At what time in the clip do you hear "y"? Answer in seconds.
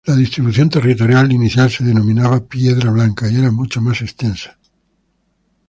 3.29-3.35